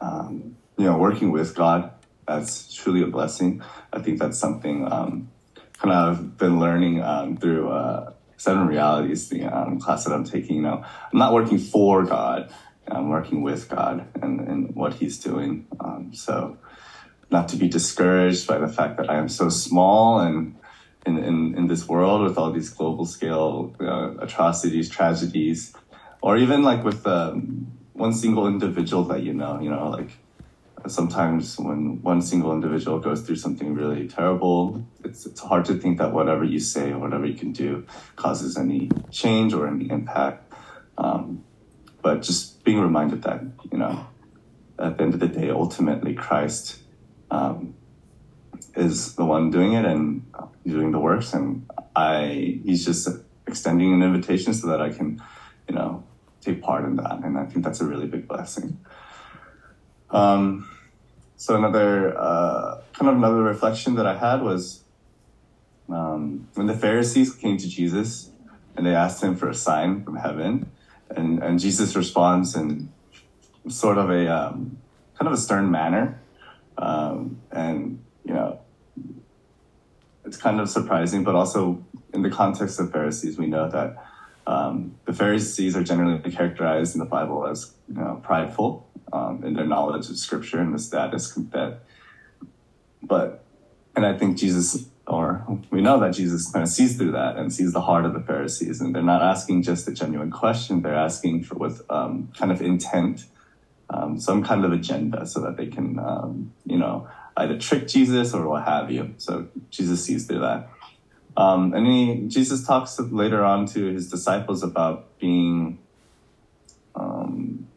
um, 0.00 0.56
you 0.76 0.84
know 0.84 0.98
working 0.98 1.30
with 1.30 1.54
God 1.54 1.92
that's 2.26 2.72
truly 2.72 3.02
a 3.02 3.06
blessing. 3.06 3.62
I 3.92 4.00
think 4.00 4.18
that's 4.18 4.38
something 4.38 4.90
um, 4.90 5.30
kind 5.82 5.94
of 5.94 6.38
been 6.38 6.60
learning 6.60 7.02
um, 7.02 7.36
through 7.36 7.68
uh, 7.68 8.12
Seven 8.36 8.66
Realities, 8.66 9.28
the 9.28 9.44
um, 9.44 9.80
class 9.80 10.04
that 10.04 10.12
I'm 10.12 10.24
taking. 10.24 10.56
You 10.56 10.62
know, 10.62 10.84
I'm 11.12 11.18
not 11.18 11.32
working 11.32 11.58
for 11.58 12.04
God. 12.04 12.52
I'm 12.88 13.08
working 13.08 13.42
with 13.42 13.68
God 13.68 14.06
and, 14.22 14.40
and 14.40 14.74
what 14.74 14.94
He's 14.94 15.18
doing. 15.18 15.66
Um, 15.80 16.14
so 16.14 16.56
not 17.30 17.48
to 17.48 17.56
be 17.56 17.68
discouraged 17.68 18.46
by 18.46 18.58
the 18.58 18.68
fact 18.68 18.96
that 18.98 19.10
I 19.10 19.16
am 19.16 19.28
so 19.28 19.48
small 19.48 20.20
and 20.20 20.56
in, 21.04 21.18
in, 21.18 21.56
in 21.56 21.66
this 21.66 21.88
world 21.88 22.22
with 22.22 22.38
all 22.38 22.52
these 22.52 22.70
global 22.70 23.04
scale 23.04 23.74
uh, 23.80 24.12
atrocities, 24.18 24.88
tragedies, 24.88 25.72
or 26.20 26.36
even 26.36 26.62
like 26.62 26.84
with 26.84 27.04
um, 27.06 27.72
one 27.94 28.12
single 28.12 28.46
individual 28.46 29.02
that 29.04 29.22
you 29.22 29.32
know, 29.32 29.60
you 29.60 29.70
know, 29.70 29.90
like 29.90 30.10
sometimes 30.88 31.58
when 31.58 32.02
one 32.02 32.22
single 32.22 32.52
individual 32.52 32.98
goes 32.98 33.22
through 33.22 33.36
something 33.36 33.74
really 33.74 34.08
terrible, 34.08 34.86
it's, 35.04 35.26
it's 35.26 35.40
hard 35.40 35.64
to 35.66 35.74
think 35.74 35.98
that 35.98 36.12
whatever 36.12 36.44
you 36.44 36.58
say 36.58 36.90
or 36.90 36.98
whatever 36.98 37.26
you 37.26 37.34
can 37.34 37.52
do 37.52 37.86
causes 38.16 38.56
any 38.56 38.90
change 39.10 39.54
or 39.54 39.68
any 39.68 39.90
impact. 39.90 40.52
Um, 40.98 41.44
but 42.02 42.22
just 42.22 42.64
being 42.64 42.80
reminded 42.80 43.22
that, 43.22 43.42
you 43.70 43.78
know, 43.78 44.06
at 44.78 44.96
the 44.96 45.04
end 45.04 45.14
of 45.14 45.20
the 45.20 45.28
day, 45.28 45.50
ultimately 45.50 46.14
Christ 46.14 46.78
um, 47.30 47.74
is 48.74 49.14
the 49.14 49.24
one 49.24 49.50
doing 49.50 49.74
it 49.74 49.84
and 49.84 50.26
doing 50.66 50.90
the 50.90 50.98
works, 50.98 51.32
and 51.32 51.70
I 51.94 52.60
he's 52.64 52.84
just 52.84 53.08
extending 53.46 53.92
an 53.92 54.02
invitation 54.02 54.54
so 54.54 54.66
that 54.68 54.80
I 54.80 54.90
can, 54.90 55.22
you 55.68 55.74
know, 55.74 56.04
take 56.40 56.62
part 56.62 56.84
in 56.84 56.96
that, 56.96 57.22
and 57.22 57.38
I 57.38 57.46
think 57.46 57.64
that's 57.64 57.80
a 57.80 57.84
really 57.84 58.06
big 58.06 58.26
blessing. 58.26 58.78
Um, 60.10 60.68
so 61.42 61.56
another 61.56 62.16
uh, 62.16 62.80
kind 62.92 63.10
of 63.10 63.16
another 63.16 63.42
reflection 63.42 63.96
that 63.96 64.06
I 64.06 64.16
had 64.16 64.42
was 64.42 64.84
um, 65.88 66.46
when 66.54 66.68
the 66.68 66.78
Pharisees 66.84 67.34
came 67.34 67.56
to 67.58 67.68
Jesus 67.68 68.30
and 68.76 68.86
they 68.86 68.94
asked 68.94 69.20
him 69.24 69.34
for 69.34 69.48
a 69.48 69.54
sign 69.54 70.04
from 70.04 70.16
heaven, 70.26 70.70
and 71.10 71.42
and 71.42 71.58
Jesus 71.58 71.96
responds 71.96 72.54
in 72.54 72.92
sort 73.68 73.98
of 73.98 74.08
a 74.08 74.32
um, 74.32 74.78
kind 75.18 75.26
of 75.26 75.32
a 75.32 75.36
stern 75.36 75.68
manner. 75.68 76.20
Um, 76.78 77.40
and, 77.50 78.02
you 78.24 78.34
know, 78.34 78.60
it's 80.24 80.36
kind 80.36 80.60
of 80.60 80.70
surprising, 80.70 81.24
but 81.24 81.34
also 81.34 81.84
in 82.14 82.22
the 82.22 82.30
context 82.30 82.78
of 82.80 82.92
Pharisees, 82.92 83.36
we 83.36 83.46
know 83.46 83.68
that 83.68 83.96
um, 84.46 84.96
the 85.04 85.12
Pharisees 85.12 85.76
are 85.76 85.84
generally 85.84 86.18
characterized 86.30 86.94
in 86.94 86.98
the 86.98 87.06
Bible 87.06 87.46
as 87.46 87.74
you 87.88 87.94
know, 87.94 88.20
prideful 88.22 88.88
um, 89.12 89.42
in 89.44 89.54
their 89.54 89.66
knowledge 89.66 90.08
of 90.10 90.16
Scripture 90.18 90.60
and 90.60 90.74
the 90.74 90.78
status 90.78 91.32
that. 91.52 91.80
But, 93.02 93.44
and 93.96 94.06
I 94.06 94.16
think 94.16 94.38
Jesus, 94.38 94.86
or 95.06 95.44
we 95.70 95.80
know 95.80 95.98
that 96.00 96.14
Jesus 96.14 96.50
kind 96.50 96.62
of 96.62 96.68
sees 96.68 96.96
through 96.96 97.12
that 97.12 97.36
and 97.36 97.52
sees 97.52 97.72
the 97.72 97.80
heart 97.80 98.04
of 98.04 98.14
the 98.14 98.20
Pharisees, 98.20 98.80
and 98.80 98.94
they're 98.94 99.02
not 99.02 99.22
asking 99.22 99.62
just 99.62 99.88
a 99.88 99.92
genuine 99.92 100.30
question; 100.30 100.82
they're 100.82 100.94
asking 100.94 101.44
for 101.44 101.56
with 101.56 101.82
um, 101.90 102.32
kind 102.36 102.52
of 102.52 102.62
intent 102.62 103.26
um, 103.90 104.18
some 104.18 104.42
kind 104.42 104.64
of 104.64 104.72
agenda 104.72 105.26
so 105.26 105.40
that 105.40 105.56
they 105.56 105.66
can, 105.66 105.98
um, 105.98 106.52
you 106.64 106.78
know, 106.78 107.08
either 107.36 107.58
trick 107.58 107.88
Jesus 107.88 108.34
or 108.34 108.48
what 108.48 108.64
have 108.64 108.90
you. 108.90 109.14
So 109.18 109.48
Jesus 109.70 110.04
sees 110.04 110.26
through 110.26 110.40
that. 110.40 110.68
Um, 111.36 111.72
and 111.74 111.86
he, 111.86 112.24
Jesus 112.28 112.66
talks 112.66 112.98
later 112.98 113.44
on 113.44 113.66
to 113.66 113.86
his 113.86 114.10
disciples 114.10 114.62
about 114.62 115.18
being, 115.18 115.78
um, 116.94 117.68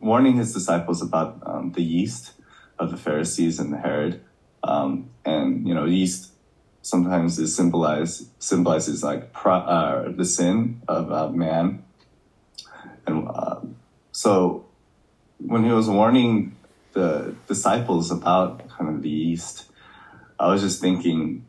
warning 0.00 0.36
his 0.36 0.52
disciples 0.52 1.02
about 1.02 1.42
um, 1.44 1.72
the 1.72 1.82
yeast 1.82 2.32
of 2.78 2.90
the 2.90 2.96
Pharisees 2.96 3.58
and 3.58 3.72
the 3.72 3.78
Herod. 3.78 4.20
Um, 4.62 5.10
and, 5.24 5.66
you 5.66 5.74
know, 5.74 5.86
yeast 5.86 6.32
sometimes 6.82 7.38
is 7.38 7.54
symbolized, 7.54 8.28
symbolizes 8.38 9.02
like 9.02 9.32
pro, 9.32 9.54
uh, 9.54 10.12
the 10.12 10.24
sin 10.24 10.82
of 10.88 11.12
uh, 11.12 11.28
man 11.28 11.82
And 13.06 13.28
uh, 13.28 13.60
so 14.12 14.66
when 15.38 15.64
he 15.64 15.72
was 15.72 15.88
warning 15.88 16.56
the 16.92 17.34
disciples 17.48 18.10
about 18.10 18.68
kind 18.68 18.94
of 18.94 19.02
the 19.02 19.08
yeast, 19.10 19.66
I 20.38 20.48
was 20.48 20.62
just 20.62 20.80
thinking 20.80 21.46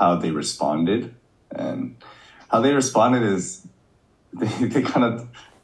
how 0.00 0.16
they 0.16 0.30
responded. 0.30 1.14
And 1.52 1.96
how 2.48 2.60
they 2.62 2.72
responded 2.72 3.22
is 3.22 3.66
they, 4.32 4.46
they 4.66 4.82
kind 4.82 5.04
of 5.04 5.20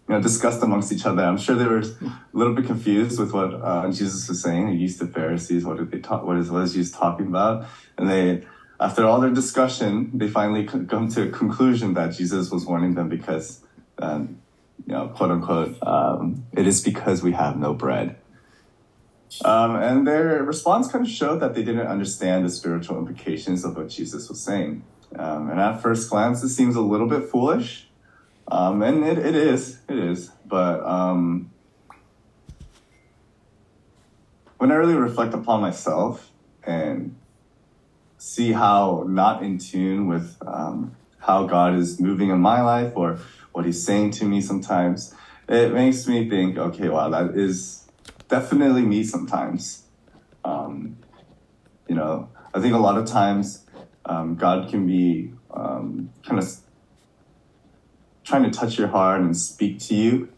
you 0.08 0.14
know, 0.14 0.20
discussed 0.20 0.62
amongst 0.62 0.92
each 0.92 1.06
other. 1.06 1.22
I'm 1.24 1.38
sure 1.38 1.56
they 1.56 1.64
were 1.64 1.78
a 1.78 2.10
little 2.34 2.54
bit 2.54 2.66
confused 2.66 3.18
with 3.18 3.32
what 3.32 3.54
uh, 3.54 3.90
Jesus 3.90 4.28
was 4.28 4.42
saying. 4.42 4.68
He 4.68 4.76
used 4.76 5.00
the 5.00 5.06
Pharisees. 5.06 5.64
What 5.64 5.78
did 5.78 5.90
they 5.90 6.00
talk? 6.00 6.24
What 6.24 6.36
is 6.36 6.50
what 6.50 6.62
is 6.64 6.74
Jesus 6.74 6.96
talking 6.96 7.26
about? 7.26 7.66
And 7.96 8.08
they, 8.10 8.46
after 8.78 9.04
all 9.06 9.20
their 9.20 9.30
discussion, 9.30 10.10
they 10.12 10.28
finally 10.28 10.64
come 10.66 11.08
to 11.08 11.28
a 11.28 11.30
conclusion 11.30 11.94
that 11.94 12.08
Jesus 12.14 12.50
was 12.50 12.66
warning 12.66 12.94
them 12.94 13.08
because, 13.08 13.64
um, 13.98 14.38
you 14.86 14.92
know, 14.92 15.08
quote 15.08 15.30
unquote, 15.30 15.78
um, 15.82 16.44
it 16.52 16.66
is 16.66 16.82
because 16.82 17.22
we 17.22 17.32
have 17.32 17.56
no 17.58 17.72
bread. 17.72 18.16
Um, 19.44 19.76
and 19.76 20.06
their 20.06 20.42
response 20.42 20.90
kind 20.90 21.04
of 21.04 21.10
showed 21.10 21.40
that 21.40 21.54
they 21.54 21.62
didn't 21.62 21.86
understand 21.86 22.44
the 22.44 22.50
spiritual 22.50 22.98
implications 22.98 23.64
of 23.64 23.76
what 23.76 23.88
Jesus 23.88 24.28
was 24.28 24.40
saying. 24.40 24.82
Um, 25.18 25.50
and 25.50 25.60
at 25.60 25.80
first 25.80 26.10
glance, 26.10 26.42
it 26.42 26.48
seems 26.48 26.74
a 26.74 26.80
little 26.80 27.06
bit 27.06 27.28
foolish 27.28 27.86
um, 28.48 28.82
and 28.82 29.04
it, 29.04 29.18
it 29.18 29.34
is, 29.34 29.80
it 29.88 29.98
is. 29.98 30.30
But 30.44 30.84
um, 30.84 31.50
when 34.58 34.70
I 34.70 34.74
really 34.74 34.94
reflect 34.94 35.34
upon 35.34 35.60
myself 35.60 36.30
and 36.64 37.16
see 38.18 38.52
how 38.52 39.04
not 39.08 39.42
in 39.42 39.58
tune 39.58 40.06
with 40.06 40.36
um, 40.46 40.96
how 41.18 41.46
God 41.46 41.74
is 41.74 42.00
moving 42.00 42.30
in 42.30 42.40
my 42.40 42.62
life 42.62 42.92
or 42.94 43.18
what 43.52 43.64
He's 43.64 43.84
saying 43.84 44.12
to 44.12 44.24
me 44.24 44.40
sometimes, 44.40 45.12
it 45.48 45.72
makes 45.72 46.06
me 46.06 46.28
think, 46.28 46.56
okay, 46.56 46.88
wow, 46.88 47.08
that 47.08 47.36
is 47.36 47.85
definitely 48.28 48.82
me 48.82 49.04
sometimes. 49.04 49.84
Um, 50.44 50.98
you 51.88 51.94
know, 51.94 52.30
I 52.54 52.60
think 52.60 52.74
a 52.74 52.78
lot 52.78 52.98
of 52.98 53.06
times 53.06 53.64
um, 54.04 54.36
God 54.36 54.68
can 54.70 54.86
be 54.86 55.32
um, 55.50 56.10
kind 56.26 56.38
of 56.38 56.48
trying 58.24 58.42
to 58.42 58.50
touch 58.50 58.78
your 58.78 58.88
heart 58.88 59.20
and 59.20 59.36
speak 59.36 59.78
to 59.78 59.94
you. 59.94 60.28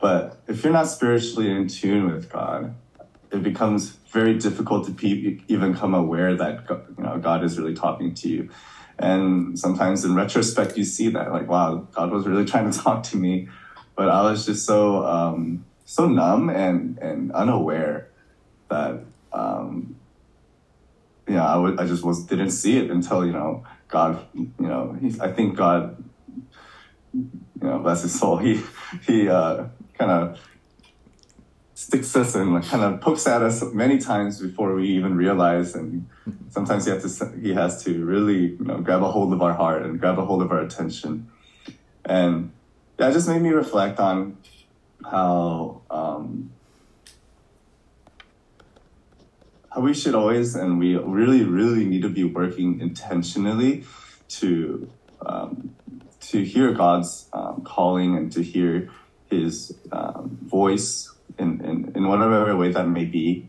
But 0.00 0.42
if 0.46 0.62
you're 0.62 0.72
not 0.72 0.88
spiritually 0.88 1.50
in 1.50 1.68
tune 1.68 2.10
with 2.12 2.30
God, 2.30 2.74
it 3.32 3.42
becomes 3.42 3.90
very 4.12 4.38
difficult 4.38 4.86
to 4.86 4.92
pe- 4.92 5.38
even 5.48 5.74
come 5.74 5.94
aware 5.94 6.34
that 6.36 6.66
you 6.96 7.04
know 7.04 7.18
God 7.18 7.44
is 7.44 7.58
really 7.58 7.74
talking 7.74 8.14
to 8.14 8.28
you. 8.28 8.48
And 8.98 9.58
sometimes 9.58 10.04
in 10.04 10.14
retrospect, 10.14 10.76
you 10.76 10.84
see 10.84 11.08
that 11.10 11.30
like, 11.30 11.48
wow, 11.48 11.86
God 11.92 12.10
was 12.10 12.26
really 12.26 12.44
trying 12.44 12.70
to 12.70 12.78
talk 12.84 13.02
to 13.04 13.16
me, 13.16 13.48
but 13.96 14.08
I 14.08 14.22
was 14.22 14.46
just 14.46 14.66
so 14.66 15.04
um, 15.04 15.64
so 15.88 16.06
numb 16.06 16.50
and 16.50 16.98
and 16.98 17.32
unaware 17.32 18.10
that 18.68 19.00
um, 19.32 19.96
yeah, 21.26 21.46
I 21.46 21.56
would 21.56 21.80
I 21.80 21.86
just 21.86 22.04
was 22.04 22.24
didn't 22.24 22.50
see 22.50 22.76
it 22.76 22.90
until 22.90 23.24
you 23.24 23.32
know 23.32 23.64
God, 23.88 24.26
you 24.34 24.52
know, 24.58 24.98
I 25.18 25.28
think 25.32 25.56
God 25.56 26.04
you 27.14 27.30
know, 27.62 27.78
bless 27.78 28.02
his 28.02 28.18
soul, 28.20 28.36
he 28.46 28.60
he 29.06 29.30
uh, 29.30 29.64
kind 29.98 30.10
of 30.10 30.38
sticks 31.72 32.14
us 32.16 32.34
and 32.34 32.62
kind 32.62 32.82
of 32.82 33.00
pokes 33.00 33.26
at 33.26 33.40
us 33.40 33.62
many 33.72 33.96
times 33.96 34.42
before 34.42 34.74
we 34.74 34.88
even 34.88 35.16
realize. 35.16 35.74
And 35.74 36.06
sometimes 36.50 36.84
he 36.84 36.90
has 36.90 37.18
to 37.18 37.32
he 37.40 37.54
has 37.54 37.82
to 37.84 38.04
really 38.04 38.56
you 38.60 38.64
know 38.64 38.80
grab 38.80 39.02
a 39.02 39.10
hold 39.10 39.32
of 39.32 39.40
our 39.40 39.54
heart 39.54 39.84
and 39.84 39.98
grab 39.98 40.18
a 40.18 40.24
hold 40.26 40.42
of 40.42 40.52
our 40.52 40.60
attention. 40.60 41.30
And 42.04 42.52
that 42.98 43.14
just 43.14 43.26
made 43.26 43.40
me 43.40 43.50
reflect 43.50 43.98
on 43.98 44.36
how 45.10 45.82
um, 45.90 46.52
how 49.72 49.80
we 49.80 49.94
should 49.94 50.14
always 50.14 50.54
and 50.54 50.78
we 50.78 50.96
really 50.96 51.44
really 51.44 51.84
need 51.84 52.02
to 52.02 52.08
be 52.08 52.24
working 52.24 52.80
intentionally 52.80 53.84
to 54.28 54.90
um, 55.24 55.74
to 56.20 56.44
hear 56.44 56.72
God's 56.72 57.26
um, 57.32 57.62
calling 57.64 58.16
and 58.16 58.30
to 58.32 58.42
hear 58.42 58.90
His 59.30 59.74
um, 59.92 60.38
voice 60.42 61.10
in, 61.38 61.64
in, 61.64 61.92
in 61.94 62.08
whatever 62.08 62.56
way 62.56 62.70
that 62.72 62.88
may 62.88 63.04
be. 63.04 63.48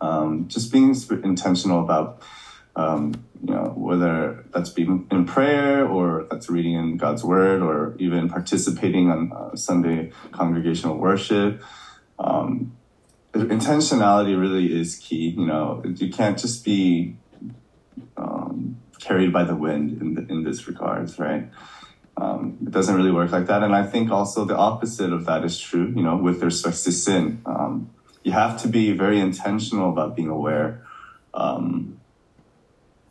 Um, 0.00 0.48
just 0.48 0.72
being 0.72 0.94
intentional 1.22 1.82
about, 1.82 2.22
um, 2.76 3.24
you 3.42 3.54
know, 3.54 3.72
whether 3.76 4.44
that's 4.52 4.70
being 4.70 5.06
in 5.10 5.26
prayer 5.26 5.86
or 5.86 6.26
that's 6.30 6.48
reading 6.48 6.74
in 6.74 6.96
God's 6.96 7.22
Word 7.22 7.62
or 7.62 7.94
even 7.98 8.28
participating 8.28 9.10
on 9.10 9.32
uh, 9.32 9.56
Sunday 9.56 10.12
congregational 10.32 10.96
worship. 10.96 11.62
Um, 12.18 12.76
intentionality 13.34 14.38
really 14.38 14.78
is 14.78 14.96
key. 14.96 15.34
You 15.36 15.46
know, 15.46 15.82
you 15.84 16.10
can't 16.10 16.38
just 16.38 16.64
be 16.64 17.16
um, 18.16 18.80
carried 19.00 19.32
by 19.32 19.44
the 19.44 19.54
wind 19.54 20.00
in, 20.00 20.14
the, 20.14 20.26
in 20.32 20.44
this 20.44 20.66
regards, 20.66 21.18
right? 21.18 21.48
Um, 22.16 22.58
it 22.62 22.70
doesn't 22.70 22.94
really 22.94 23.10
work 23.10 23.32
like 23.32 23.46
that. 23.46 23.62
And 23.62 23.74
I 23.74 23.84
think 23.84 24.10
also 24.10 24.44
the 24.44 24.56
opposite 24.56 25.12
of 25.12 25.26
that 25.26 25.44
is 25.44 25.58
true, 25.58 25.92
you 25.94 26.02
know, 26.02 26.16
with 26.16 26.42
respect 26.42 26.82
to 26.84 26.92
sin. 26.92 27.42
Um, 27.44 27.90
you 28.22 28.32
have 28.32 28.60
to 28.62 28.68
be 28.68 28.92
very 28.92 29.20
intentional 29.20 29.90
about 29.90 30.16
being 30.16 30.28
aware 30.28 30.86
um, 31.34 32.00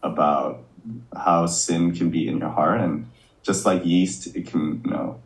about 0.04 0.64
how 1.16 1.46
sin 1.46 1.94
can 1.96 2.10
be 2.10 2.28
in 2.28 2.38
your 2.38 2.50
heart. 2.50 2.82
And 2.82 3.10
just 3.42 3.66
like 3.66 3.86
yeast, 3.86 4.36
it 4.36 4.46
can, 4.46 4.82
you 4.86 4.92
know, 4.92 5.22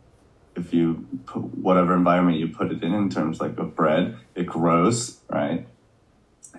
if 0.56 0.72
you 0.72 1.06
put 1.26 1.42
whatever 1.56 1.94
environment 1.94 2.38
you 2.38 2.48
put 2.48 2.72
it 2.72 2.82
in, 2.82 2.94
in 2.94 3.10
terms 3.10 3.40
like 3.40 3.58
of 3.58 3.74
bread, 3.76 4.16
it 4.34 4.46
grows, 4.46 5.20
right? 5.28 5.66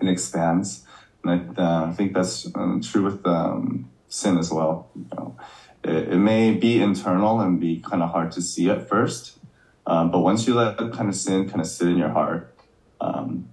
It 0.01 0.07
expands. 0.07 0.85
And 1.23 1.55
I, 1.57 1.61
uh, 1.61 1.85
I 1.87 1.91
think 1.93 2.13
that's 2.13 2.47
um, 2.55 2.81
true 2.81 3.03
with 3.03 3.25
um, 3.25 3.89
sin 4.07 4.37
as 4.37 4.51
well. 4.51 4.89
You 4.95 5.07
know? 5.15 5.37
it, 5.83 6.13
it 6.13 6.17
may 6.17 6.51
be 6.51 6.81
internal 6.81 7.39
and 7.41 7.59
be 7.59 7.79
kind 7.79 8.01
of 8.01 8.11
hard 8.11 8.31
to 8.33 8.41
see 8.41 8.69
at 8.69 8.87
first. 8.87 9.37
Um, 9.85 10.11
but 10.11 10.19
once 10.19 10.47
you 10.47 10.55
let 10.55 10.77
kind 10.77 11.09
of 11.09 11.15
sin 11.15 11.49
kind 11.49 11.61
of 11.61 11.67
sit 11.67 11.87
in 11.87 11.97
your 11.97 12.09
heart, 12.09 12.55
um, 13.01 13.48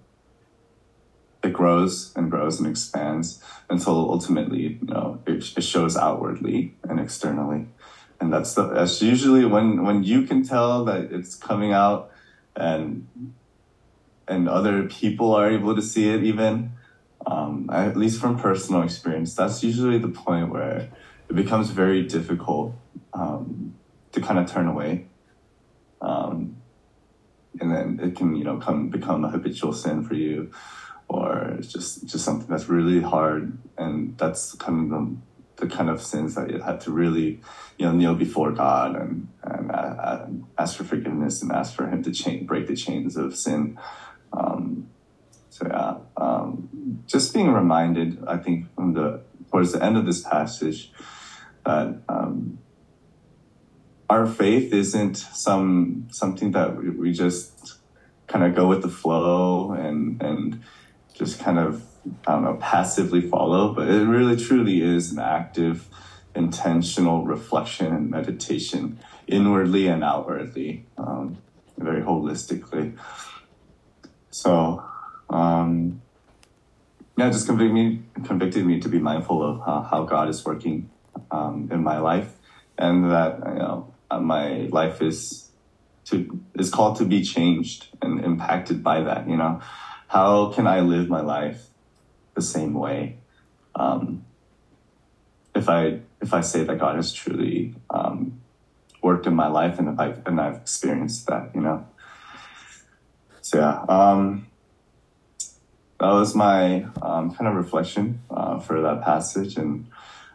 grows 1.56 2.12
and 2.16 2.30
grows 2.30 2.58
and 2.60 2.68
expands 2.68 3.42
until 3.68 4.10
ultimately, 4.10 4.78
you 4.80 4.86
know, 4.86 5.20
it, 5.26 5.56
it 5.56 5.62
shows 5.62 5.96
outwardly 5.96 6.74
and 6.88 7.00
externally. 7.00 7.66
And 8.20 8.32
that's 8.32 8.54
the, 8.54 8.68
that's 8.68 9.02
usually 9.02 9.44
when, 9.44 9.84
when 9.84 10.04
you 10.04 10.22
can 10.22 10.42
tell 10.42 10.84
that 10.84 11.12
it's 11.12 11.34
coming 11.34 11.72
out 11.72 12.10
and, 12.54 13.06
and 14.28 14.48
other 14.48 14.84
people 14.84 15.34
are 15.34 15.50
able 15.50 15.74
to 15.74 15.82
see 15.82 16.08
it 16.08 16.22
even, 16.22 16.72
um, 17.26 17.68
at 17.72 17.96
least 17.96 18.20
from 18.20 18.38
personal 18.38 18.82
experience, 18.82 19.34
that's 19.34 19.62
usually 19.62 19.98
the 19.98 20.08
point 20.08 20.50
where 20.50 20.88
it 21.28 21.34
becomes 21.34 21.70
very 21.70 22.02
difficult 22.06 22.74
um, 23.12 23.74
to 24.12 24.20
kind 24.20 24.38
of 24.38 24.50
turn 24.50 24.66
away. 24.66 25.06
Um, 26.00 26.56
and 27.60 27.70
then 27.74 28.00
it 28.02 28.16
can, 28.16 28.36
you 28.36 28.44
know, 28.44 28.58
come 28.58 28.90
become 28.90 29.24
a 29.24 29.30
habitual 29.30 29.72
sin 29.72 30.04
for 30.04 30.14
you, 30.14 30.52
or 31.08 31.56
it's 31.58 31.72
just 31.72 32.06
just 32.06 32.24
something 32.24 32.48
that's 32.48 32.68
really 32.68 33.00
hard, 33.00 33.56
and 33.78 34.16
that's 34.18 34.54
kind 34.54 34.80
of 34.80 34.90
the, 34.90 35.66
the 35.66 35.74
kind 35.74 35.88
of 35.88 36.02
sins 36.02 36.34
that 36.34 36.50
you 36.50 36.60
had 36.60 36.80
to 36.82 36.90
really, 36.90 37.40
you 37.78 37.86
know, 37.86 37.92
kneel 37.92 38.14
before 38.14 38.52
God 38.52 38.96
and 38.96 39.28
and 39.42 39.70
uh, 39.70 40.26
ask 40.58 40.76
for 40.76 40.84
forgiveness 40.84 41.42
and 41.42 41.52
ask 41.52 41.74
for 41.74 41.86
Him 41.88 42.02
to 42.02 42.12
chain, 42.12 42.46
break 42.46 42.66
the 42.66 42.76
chains 42.76 43.16
of 43.16 43.36
sin. 43.36 43.78
Um, 44.32 44.88
so 45.50 45.66
yeah, 45.68 45.96
um, 46.16 47.02
just 47.06 47.32
being 47.32 47.52
reminded, 47.52 48.24
I 48.26 48.36
think, 48.36 48.74
from 48.74 48.94
the 48.94 49.22
towards 49.50 49.72
the 49.72 49.82
end 49.82 49.96
of 49.96 50.04
this 50.04 50.22
passage, 50.22 50.92
that 51.64 52.02
um, 52.08 52.58
our 54.10 54.26
faith 54.26 54.72
isn't 54.72 55.16
some 55.16 56.08
something 56.10 56.52
that 56.52 56.76
we, 56.76 56.90
we 56.90 57.12
just 57.12 57.78
kind 58.26 58.44
of 58.44 58.54
go 58.54 58.66
with 58.66 58.82
the 58.82 58.88
flow 58.88 59.72
and 59.72 60.20
and 60.22 60.62
just 61.16 61.40
kind 61.40 61.58
of 61.58 61.82
I 62.26 62.32
don't 62.32 62.44
know 62.44 62.58
passively 62.60 63.20
follow, 63.20 63.74
but 63.74 63.88
it 63.88 64.06
really 64.06 64.36
truly 64.36 64.80
is 64.80 65.12
an 65.12 65.18
active, 65.18 65.88
intentional 66.34 67.24
reflection 67.24 67.94
and 67.94 68.10
meditation 68.10 68.98
inwardly 69.26 69.88
and 69.88 70.04
outwardly, 70.04 70.86
um, 70.98 71.38
very 71.78 72.02
holistically. 72.02 72.96
So. 74.30 74.84
Um, 75.28 76.02
yeah, 77.18 77.30
just 77.30 77.46
convicted 77.46 77.72
me, 77.72 78.02
convicted 78.24 78.66
me 78.66 78.78
to 78.80 78.88
be 78.88 78.98
mindful 78.98 79.42
of 79.42 79.60
how, 79.64 79.80
how 79.82 80.04
God 80.04 80.28
is 80.28 80.44
working 80.44 80.90
um, 81.30 81.68
in 81.72 81.82
my 81.82 81.98
life, 81.98 82.36
and 82.76 83.10
that 83.10 83.38
you 83.38 83.58
know 83.58 83.94
uh, 84.10 84.20
my 84.20 84.68
life 84.70 85.00
is 85.00 85.50
to 86.06 86.40
is 86.58 86.70
called 86.70 86.98
to 86.98 87.06
be 87.06 87.22
changed 87.22 87.86
and 88.02 88.22
impacted 88.22 88.84
by 88.84 89.00
that. 89.00 89.28
You 89.28 89.36
know, 89.36 89.62
how 90.08 90.52
can 90.52 90.66
I 90.66 90.80
live 90.80 91.08
my 91.08 91.20
life 91.20 91.66
the 92.34 92.42
same 92.42 92.74
way? 92.74 93.18
Um, 93.74 94.24
if 95.54 95.68
I 95.68 96.00
if 96.20 96.32
I 96.32 96.40
say 96.40 96.64
that 96.64 96.78
God 96.78 96.96
has 96.96 97.12
truly 97.12 97.74
um, 97.90 98.40
worked 99.02 99.26
in 99.26 99.34
my 99.34 99.48
life 99.48 99.78
and 99.78 99.88
if 99.88 99.98
I've, 99.98 100.26
and 100.26 100.40
I've 100.40 100.56
experienced 100.56 101.26
that, 101.26 101.54
you 101.54 101.60
know. 101.60 101.86
So 103.42 103.58
yeah, 103.58 103.84
um, 103.88 104.46
that 106.00 106.10
was 106.10 106.34
my 106.34 106.86
um, 107.02 107.34
kind 107.34 107.46
of 107.48 107.54
reflection 107.54 108.20
uh, 108.30 108.58
for 108.58 108.80
that 108.82 109.02
passage, 109.02 109.56
and 109.56 109.86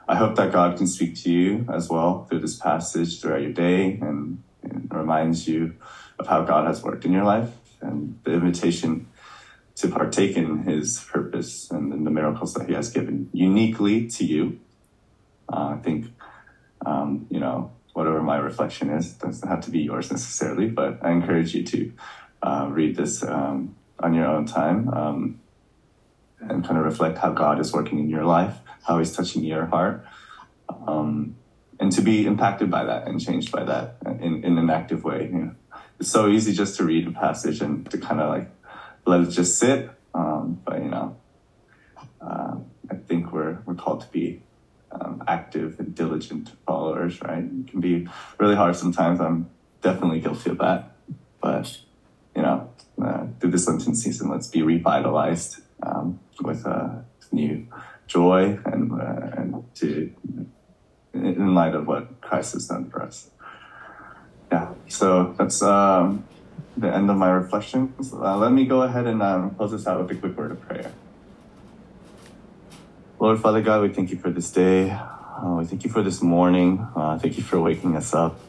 I 0.07 0.15
hope 0.15 0.35
that 0.35 0.51
God 0.51 0.77
can 0.77 0.87
speak 0.87 1.15
to 1.23 1.31
you 1.31 1.65
as 1.71 1.89
well 1.89 2.25
through 2.25 2.39
this 2.39 2.57
passage 2.57 3.21
throughout 3.21 3.41
your 3.41 3.53
day 3.53 3.97
and, 4.01 4.43
and 4.63 4.91
reminds 4.91 5.47
you 5.47 5.75
of 6.19 6.27
how 6.27 6.43
God 6.43 6.67
has 6.67 6.83
worked 6.83 7.05
in 7.05 7.13
your 7.13 7.23
life 7.23 7.49
and 7.81 8.19
the 8.23 8.33
invitation 8.33 9.07
to 9.81 9.87
partake 9.87 10.37
in 10.37 10.63
His 10.63 10.99
purpose 10.99 11.69
and 11.71 11.91
in 11.91 12.03
the 12.03 12.11
miracles 12.11 12.53
that 12.53 12.67
He 12.67 12.73
has 12.73 12.91
given 12.91 13.29
uniquely 13.33 14.07
to 14.07 14.25
you. 14.25 14.59
Uh, 15.51 15.75
I 15.75 15.77
think, 15.77 16.05
um, 16.85 17.25
you 17.29 17.39
know, 17.39 17.71
whatever 17.93 18.21
my 18.21 18.37
reflection 18.37 18.89
is, 18.91 19.13
doesn't 19.13 19.47
have 19.47 19.61
to 19.61 19.71
be 19.71 19.79
yours 19.79 20.11
necessarily, 20.11 20.67
but 20.67 20.99
I 21.01 21.11
encourage 21.11 21.53
you 21.55 21.63
to 21.65 21.93
uh, 22.43 22.67
read 22.69 22.95
this 22.95 23.23
um, 23.23 23.75
on 23.99 24.13
your 24.13 24.27
own 24.27 24.45
time 24.45 24.87
um, 24.89 25.41
and 26.39 26.63
kind 26.63 26.77
of 26.77 26.85
reflect 26.85 27.17
how 27.17 27.31
God 27.31 27.59
is 27.59 27.73
working 27.73 27.99
in 27.99 28.09
your 28.09 28.23
life, 28.23 28.57
how 28.83 28.99
He's 28.99 29.15
touching 29.15 29.43
your 29.43 29.65
heart, 29.65 30.05
um, 30.87 31.35
and 31.79 31.91
to 31.91 32.01
be 32.01 32.27
impacted 32.27 32.69
by 32.69 32.83
that 32.83 33.07
and 33.07 33.19
changed 33.19 33.51
by 33.51 33.63
that 33.63 33.97
in, 34.05 34.43
in 34.43 34.59
an 34.59 34.69
active 34.69 35.03
way. 35.03 35.23
You 35.23 35.39
know, 35.39 35.55
it's 35.99 36.09
so 36.09 36.27
easy 36.27 36.53
just 36.53 36.77
to 36.77 36.83
read 36.83 37.07
a 37.07 37.11
passage 37.11 37.61
and 37.61 37.89
to 37.89 37.97
kind 37.97 38.21
of 38.21 38.29
like 38.29 38.49
let 39.05 39.21
it 39.21 39.29
just 39.29 39.57
sit, 39.57 39.89
um, 40.13 40.61
but 40.65 40.81
you 40.83 40.89
know, 40.89 41.17
uh, 42.21 42.55
I 42.89 42.95
think 43.07 43.31
we're 43.31 43.59
we're 43.65 43.75
called 43.75 44.01
to 44.01 44.07
be 44.07 44.43
um, 44.91 45.23
active 45.27 45.79
and 45.79 45.95
diligent 45.95 46.51
followers, 46.65 47.21
right? 47.21 47.43
It 47.43 47.67
can 47.67 47.79
be 47.79 48.07
really 48.37 48.55
hard 48.55 48.75
sometimes. 48.75 49.19
I'm 49.19 49.49
definitely 49.81 50.19
guilty 50.19 50.49
of 50.51 50.57
that. 50.59 50.95
But, 51.41 51.77
you 52.35 52.41
know, 52.41 52.69
uh, 53.03 53.25
through 53.39 53.51
this 53.51 53.67
Lenten 53.67 53.95
season, 53.95 54.29
let's 54.29 54.47
be 54.47 54.61
revitalized 54.61 55.61
um, 55.83 56.19
with 56.41 56.65
a 56.65 57.03
new 57.31 57.67
joy 58.07 58.59
and, 58.65 58.91
uh, 58.91 59.29
and 59.37 59.63
to, 59.75 60.13
in 61.13 61.55
light 61.55 61.73
of 61.73 61.87
what 61.87 62.21
Christ 62.21 62.53
has 62.53 62.67
done 62.67 62.89
for 62.89 63.01
us. 63.01 63.29
Yeah, 64.51 64.73
so 64.87 65.33
that's 65.37 65.61
um, 65.61 66.25
the 66.77 66.93
end 66.93 67.09
of 67.09 67.17
my 67.17 67.29
reflections. 67.29 68.13
Uh, 68.13 68.37
let 68.37 68.51
me 68.51 68.65
go 68.65 68.81
ahead 68.81 69.07
and 69.07 69.21
um, 69.21 69.55
close 69.55 69.71
this 69.71 69.87
out 69.87 70.01
with 70.01 70.17
a 70.17 70.19
quick 70.19 70.37
word 70.37 70.51
of 70.51 70.61
prayer. 70.61 70.91
Lord 73.19 73.39
Father 73.39 73.61
God, 73.61 73.83
we 73.83 73.89
thank 73.89 74.09
you 74.09 74.17
for 74.17 74.31
this 74.31 74.51
day. 74.51 74.89
Uh, 74.89 75.55
we 75.59 75.65
thank 75.65 75.83
you 75.83 75.89
for 75.89 76.01
this 76.01 76.21
morning. 76.21 76.85
Uh, 76.95 77.17
thank 77.19 77.37
you 77.37 77.43
for 77.43 77.59
waking 77.59 77.95
us 77.95 78.13
up. 78.13 78.39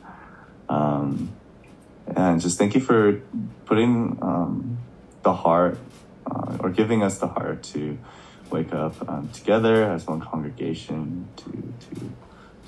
Um, 0.69 1.37
and 2.07 2.41
just 2.41 2.59
thank 2.59 2.75
you 2.75 2.81
for 2.81 3.21
putting 3.67 4.19
um, 4.23 4.79
the 5.23 5.33
heart 5.33 5.79
uh, 6.31 6.57
or 6.61 6.71
giving 6.71 7.03
us 7.03 7.19
the 7.19 7.29
heart 7.29 7.63
to 7.63 7.99
wake 8.51 8.73
up 8.73 9.09
um, 9.09 9.31
together 9.31 9.91
as 9.91 10.07
one 10.07 10.21
congregation 10.21 11.29
to, 11.37 11.75
to, 11.91 12.13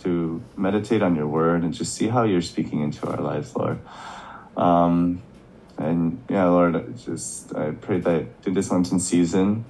to 0.03 0.45
meditate 0.57 1.03
on 1.03 1.15
your 1.15 1.27
word 1.27 1.63
and 1.63 1.75
just 1.75 1.95
see 1.95 2.09
how 2.09 2.25
you're 2.25 2.43
speaking 2.43 2.81
into 2.81 3.07
our 3.07 3.21
lives, 3.21 3.55
Lord. 3.57 3.79
And 5.78 6.23
yeah, 6.28 6.45
Lord, 6.45 6.97
just 6.99 7.54
I 7.54 7.73
pray 7.73 8.00
that 8.00 8.43
through 8.43 8.54
this 8.54 8.71
Lenten 8.71 9.00
season, 9.00 9.64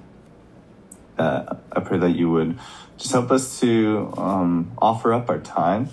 uh, 1.17 1.55
I 1.71 1.79
pray 1.79 1.97
that 1.97 2.15
you 2.15 2.29
would 2.29 2.59
just 2.97 3.11
help 3.11 3.31
us 3.31 3.59
to 3.61 4.13
um, 4.17 4.71
offer 4.77 5.13
up 5.13 5.29
our 5.29 5.39
time 5.39 5.89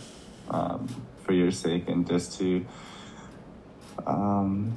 um, 0.51 0.89
for 1.25 1.33
your 1.33 1.51
sake 1.51 1.89
and 1.89 2.07
just 2.07 2.39
to 2.39 2.65
um, 4.07 4.77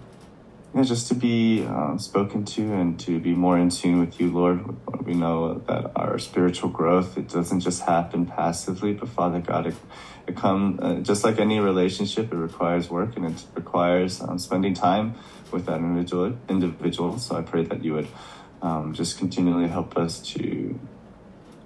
yeah, 0.74 0.84
just 0.84 1.08
to 1.08 1.15
be 1.15 1.63
um, 1.65 1.98
spoken 2.00 2.44
to 2.44 2.74
and 2.74 3.00
to 3.00 3.18
be 3.20 3.34
more 3.34 3.58
in 3.58 3.70
tune 3.70 4.01
with 4.01 4.20
you, 4.20 4.30
Lord. 4.30 4.75
We 5.06 5.13
know 5.13 5.60
that 5.68 5.92
our 5.96 6.20
spiritual 6.20 6.70
growth 6.70 7.18
it 7.18 7.29
doesn't 7.29 7.62
just 7.62 7.83
happen 7.83 8.25
passively, 8.25 8.94
but 8.94 9.07
Father 9.07 9.40
God, 9.40 9.68
it 9.68 9.75
come 10.33 10.79
uh, 10.81 10.96
just 10.96 11.24
like 11.24 11.40
any 11.40 11.59
relationship. 11.59 12.31
It 12.31 12.38
requires 12.38 12.90
work 12.90 13.16
and 13.16 13.25
it 13.25 13.46
requires 13.53 14.22
um, 14.22 14.40
spending 14.40 14.74
time 14.74 15.16
with 15.51 15.66
that 15.68 15.77
individual. 15.77 16.38
Individual. 16.50 17.20
So 17.20 17.35
I 17.35 17.42
pray 17.42 17.64
that 17.66 17.83
you 17.83 17.94
would 17.94 18.07
um, 18.61 18.94
just 18.94 19.18
continually 19.18 19.68
help 19.68 19.98
us 19.98 20.20
to, 20.33 20.79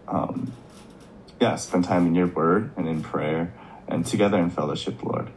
um, 0.07 0.51
yeah, 1.39 1.55
spend 1.55 1.85
time 1.85 2.07
in 2.07 2.15
your 2.15 2.27
word 2.27 2.71
and 2.75 2.87
in 2.87 3.01
prayer 3.01 3.53
and 3.87 4.05
together 4.05 4.37
in 4.37 4.49
fellowship, 4.49 5.01
Lord. 5.03 5.29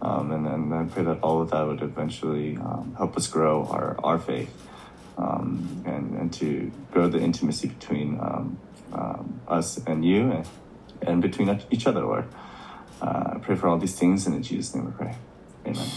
Um, 0.00 0.30
and 0.30 0.46
then 0.46 0.72
I 0.72 0.84
pray 0.84 1.02
that 1.02 1.20
all 1.20 1.42
of 1.42 1.50
that 1.50 1.66
would 1.66 1.82
eventually 1.82 2.56
um, 2.56 2.94
help 2.96 3.16
us 3.16 3.26
grow 3.26 3.64
our, 3.64 3.96
our 4.04 4.18
faith 4.18 4.54
um, 5.16 5.82
and, 5.84 6.14
and 6.14 6.32
to 6.34 6.70
grow 6.92 7.08
the 7.08 7.18
intimacy 7.18 7.68
between 7.68 8.20
us 9.48 9.78
and 9.86 10.04
you 10.04 10.30
and, 10.30 10.46
and 11.02 11.22
between 11.22 11.60
each 11.70 11.86
other, 11.86 12.02
Lord. 12.02 12.26
Uh, 13.02 13.34
I 13.36 13.38
pray 13.40 13.56
for 13.56 13.68
all 13.68 13.78
these 13.78 13.98
things 13.98 14.26
and 14.26 14.36
in 14.36 14.42
Jesus' 14.42 14.74
name 14.74 14.86
we 14.86 14.92
pray. 14.92 15.16
Amen. 15.66 15.88